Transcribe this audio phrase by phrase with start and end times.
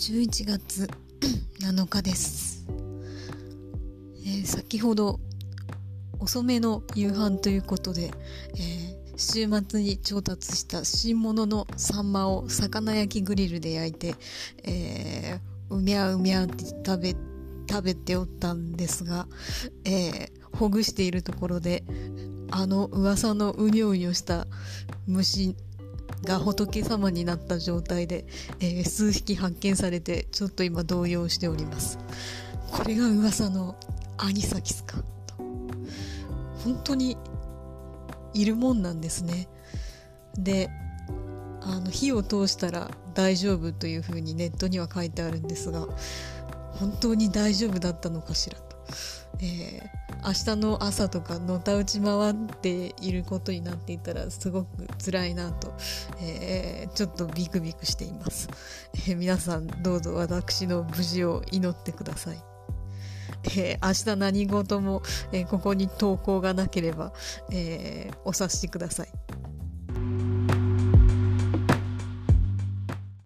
[0.00, 0.88] 11月
[1.60, 2.64] 7日です、
[4.24, 5.20] えー先ほど
[6.18, 8.10] 遅めの夕飯ということで、
[8.54, 14.14] えー週末に調達した新物のサンマを魚焼きグリルで焼いて、
[14.64, 17.14] えーうみゃうみゃって食べ
[17.68, 19.26] 食べておったんですが、
[19.84, 21.84] えほぐしているところで
[22.50, 24.46] あの噂のうにょうにょした
[25.06, 25.54] 虫
[26.24, 28.24] が仏様になった状態で、
[28.60, 31.98] えー数匹発見されてちょっと今動揺しております。
[32.70, 33.76] これが噂の
[34.18, 35.04] アニサキスかと。
[36.64, 37.16] 本当に
[38.34, 39.48] いるもんなんですね。
[40.36, 40.70] で
[41.62, 45.86] あの火を通したら大丈夫というふうにネットには書いてあるんですが
[46.72, 48.76] 本当に大丈夫だったのかしらと、
[49.40, 55.72] えー明日の朝とかのたうち回っていることになっていたらすごく辛いなと、
[56.22, 58.48] えーちょっとビクビクしています、
[59.08, 62.42] えー皆さんどうぞ私の無事を祈ってください。
[63.56, 67.12] えー明日何事も、えーここに投稿がなければ、
[67.50, 69.08] えーお察しください。